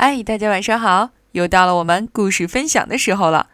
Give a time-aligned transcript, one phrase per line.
[0.00, 1.10] 嗨，大家晚上好！
[1.32, 3.50] 又到了我们故事分享的时候了。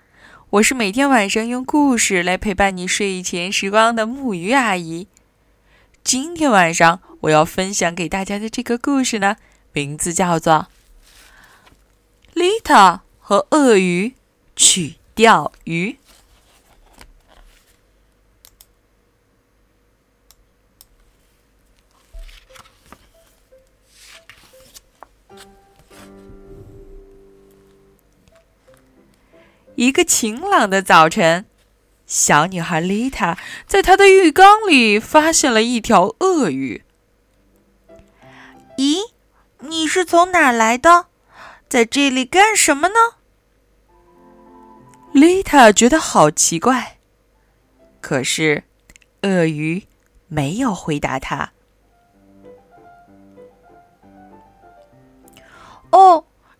[0.51, 5.09] 我是每天晚上用故事来陪伴你睡前时光的木鱼阿姨。
[6.03, 9.37] 今天晚上我要分享给大家的这个故事呢，
[9.73, 10.53] 名字叫做
[12.35, 14.13] 《丽塔和鳄鱼
[14.55, 15.93] 去钓鱼》。
[29.77, 31.47] 一个晴朗的早晨，
[32.07, 36.85] 小女孩丽塔在她的浴缸里发现了一条鳄鱼。
[38.79, 38.99] 咦，
[39.61, 41.07] 你是从哪来的？
[41.69, 42.95] 在这里干什么呢？
[45.13, 46.99] 丽塔觉得好奇怪，
[48.01, 48.65] 可是
[49.23, 49.85] 鳄鱼
[50.29, 51.53] 没有回答她。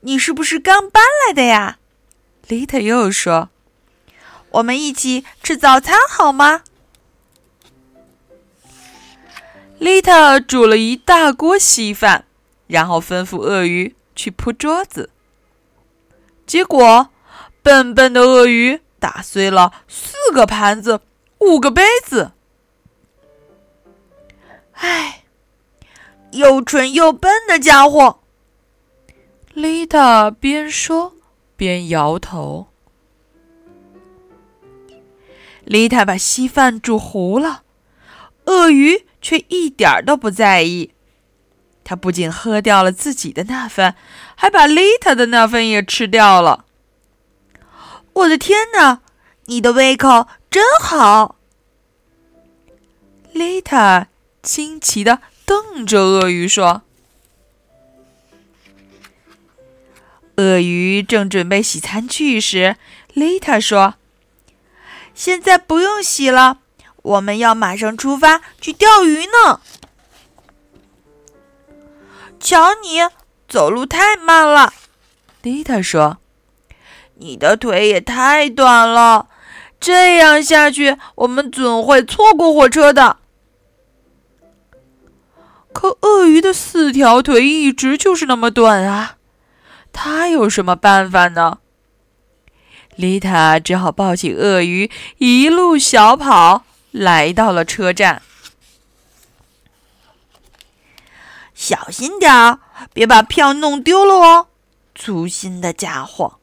[0.07, 1.79] 你是不是刚搬来的呀？
[2.47, 3.49] 丽塔又说
[4.53, 6.63] ：“我们一起吃早餐好吗？”
[9.81, 12.27] 丽塔煮了一大锅稀饭，
[12.67, 15.09] 然后吩咐鳄鱼去铺桌子。
[16.47, 17.09] 结果，
[17.63, 21.01] 笨笨的鳄鱼打碎了四个盘子、
[21.39, 22.33] 五个杯子。
[24.73, 25.25] 唉，
[26.33, 28.21] 又蠢又笨的家伙！
[29.55, 31.15] 丽塔边说。
[31.57, 32.67] 边摇头，
[35.65, 37.63] 丽塔把稀饭煮糊了，
[38.47, 40.91] 鳄鱼却一点都不在意。
[41.85, 43.95] 他不仅喝掉了自己的那份，
[44.35, 46.65] 还把丽塔的那份也吃掉了。
[48.15, 49.03] 我的天哪，
[49.45, 51.37] 你的胃口真好！
[53.33, 54.09] 丽塔
[54.43, 56.83] 惊奇的瞪着鳄鱼说。
[60.37, 62.77] 鳄鱼正准备洗餐具时，
[63.13, 63.95] 丽塔说
[65.15, 66.59] ：“现在不用洗了，
[67.03, 69.61] 我们要马上出发去钓鱼呢。”
[72.41, 72.99] 瞧你
[73.49, 74.75] 走路太慢了，
[75.43, 76.19] 丽塔说
[77.17, 79.29] ：“你的腿也太短了，
[79.79, 83.19] 这样下去我们总会错过火车的。”
[85.73, 89.17] 可鳄鱼的四条腿一直就是那么短啊！
[89.95, 91.61] 他有什么办法呢？
[92.97, 98.21] 丽塔只好抱起鳄鱼，一路小跑来到了车站。
[101.55, 102.59] 小心点儿，
[102.93, 104.49] 别把票弄丢了哦！
[104.95, 106.39] 粗心的家伙！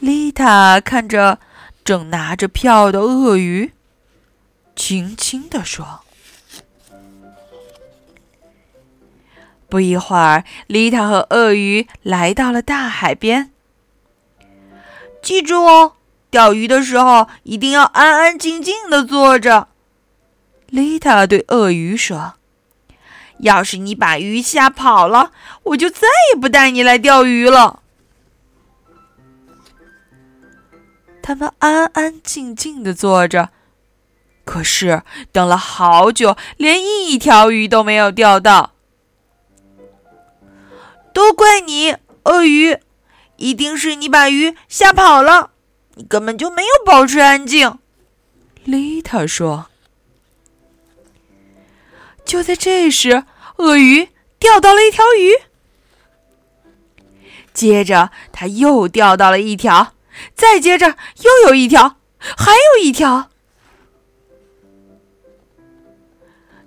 [0.00, 1.38] 丽塔看着
[1.84, 3.72] 正拿着票的鳄鱼，
[4.74, 6.05] 轻轻地说。
[9.68, 13.50] 不一会儿，丽塔和鳄鱼来到了大海边。
[15.20, 15.94] 记住哦，
[16.30, 19.68] 钓鱼的时候一定要安安静静的坐着。
[20.68, 22.34] 丽塔对鳄鱼说
[23.40, 25.32] ：“要是你把鱼吓跑了，
[25.64, 27.82] 我就再也不带你来钓鱼了。”
[31.20, 33.48] 他们安安静静的坐着，
[34.44, 35.02] 可是
[35.32, 38.74] 等了好久，连一条鱼都没有钓到。
[41.16, 42.78] 都怪你，鳄鱼！
[43.38, 45.52] 一定是你把鱼吓跑了，
[45.94, 47.78] 你根本就没有保持安静。”
[48.64, 49.68] 丽塔说。
[52.26, 53.24] 就在这时，
[53.56, 55.32] 鳄鱼钓到了一条鱼，
[57.54, 59.94] 接着他又钓到了一条，
[60.34, 63.30] 再接着又有一条，还有一条。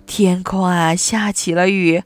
[0.06, 2.02] 天空啊，下起了雨。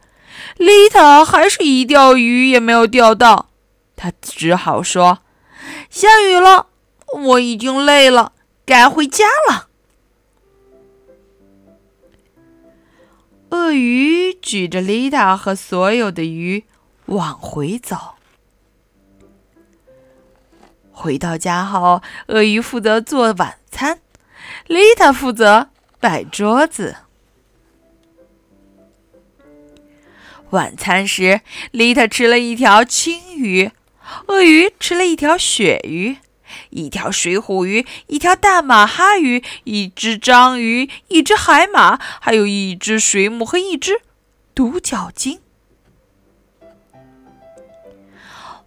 [0.57, 3.51] 丽塔还是一钓鱼也没有钓到，
[3.97, 5.21] 他只好说
[5.91, 6.69] ：“下雨了，
[7.13, 8.33] 我已经累了，
[8.65, 9.69] 该回家了。”
[13.51, 16.65] 鳄鱼举着丽塔和所有的鱼
[17.07, 17.97] 往回走。
[20.91, 24.01] 回到家后，鳄鱼负责做晚餐，
[24.67, 25.69] 丽塔负责
[26.01, 26.97] 摆桌子。
[30.55, 31.41] 晚餐时，
[31.73, 33.73] 丽塔吃了一条青鱼，
[34.29, 36.17] 鳄鱼吃了一条鳕鱼，
[36.71, 44.01] 一条水虎鱼，一条大马哈鱼，一只章鱼，一只海马，还有一只水母和一只
[44.55, 45.41] 独角鲸。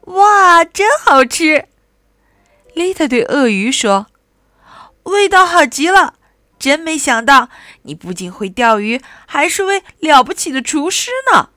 [0.01, 1.68] 哇，真好吃！
[2.74, 4.07] 丽塔对鳄鱼说
[5.04, 6.16] ：“味道好极了，
[6.60, 7.50] 真没想到
[7.84, 11.50] 你不仅会钓鱼，还是位了不起的厨师呢。”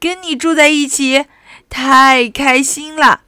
[0.00, 1.26] 跟你住在一起
[1.68, 3.20] 太开心了。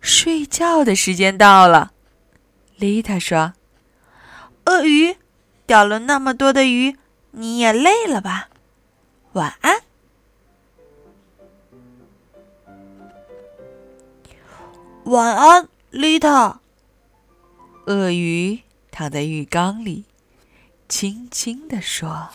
[0.00, 1.92] 睡觉的时间到了，
[2.76, 3.54] 丽塔说
[4.66, 5.16] ：“鳄鱼，
[5.66, 6.96] 钓了那么多的鱼，
[7.32, 8.48] 你也累了吧？
[9.32, 9.82] 晚安。”
[15.04, 16.60] 晚安，丽塔。
[17.86, 20.04] 鳄鱼躺在浴缸里，
[20.88, 22.28] 轻轻地说。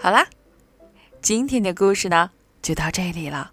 [0.00, 0.26] 好啦，
[1.20, 2.30] 今天的故事呢
[2.60, 3.52] 就到这里了。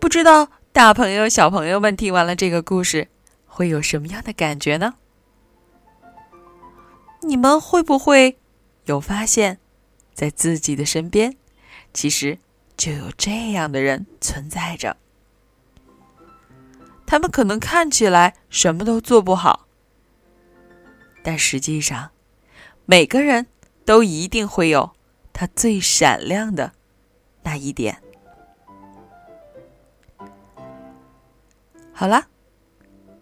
[0.00, 3.08] 不知道大朋友、小朋友们听完了这个故事，
[3.56, 4.96] 会有什么样的感觉呢？
[7.22, 8.38] 你们会不会
[8.84, 9.58] 有发现，
[10.12, 11.34] 在自己的身边，
[11.94, 12.38] 其实
[12.76, 14.98] 就有这样的人存在着？
[17.06, 19.66] 他们可能看起来什么都做不好，
[21.22, 22.10] 但实际上，
[22.84, 23.46] 每个人。
[23.86, 24.96] 都一定会有
[25.32, 26.72] 他最闪亮的
[27.44, 28.02] 那一点。
[31.92, 32.26] 好了，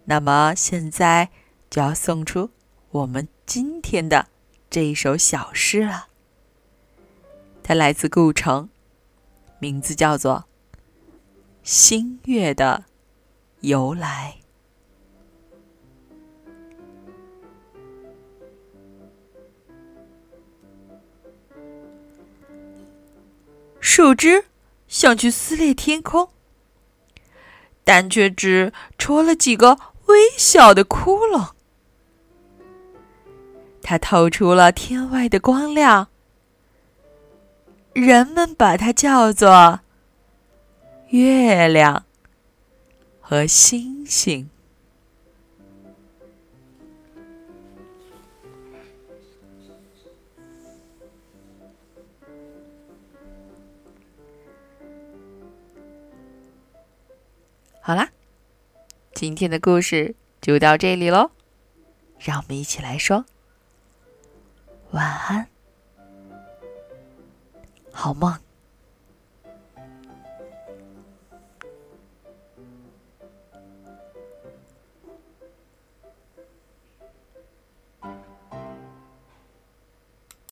[0.05, 1.29] 那么现在
[1.69, 2.51] 就要送出
[2.91, 4.27] 我们今天的
[4.69, 6.07] 这一首小诗了。
[7.63, 8.69] 它来自顾城，
[9.59, 10.45] 名字叫做
[11.63, 12.85] 《新月的
[13.61, 14.37] 由来》。
[23.79, 24.45] 树枝
[24.87, 26.29] 想去撕裂天空，
[27.83, 31.51] 但却只戳了几个微小的窟窿。
[33.81, 36.07] 它透出了天外的光亮，
[37.93, 39.79] 人们把它叫做
[41.09, 42.05] 月亮
[43.21, 44.49] 和星星。
[57.79, 58.09] 好啦，
[59.15, 61.31] 今天的故事就到这里喽，
[62.19, 63.23] 让我们一起来说
[64.91, 65.47] 晚安，
[67.93, 68.44] 好梦。